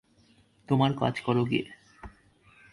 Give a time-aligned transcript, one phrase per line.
[0.69, 1.65] তোমার কাজ করো গিয়ে!